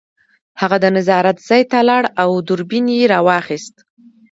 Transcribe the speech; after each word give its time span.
هغه 0.61 0.77
د 0.83 0.85
نظارت 0.97 1.37
ځای 1.47 1.63
ته 1.71 1.79
لاړ 1.89 2.03
او 2.21 2.29
دوربین 2.47 2.85
یې 2.97 3.05
راواخیست 3.13 3.75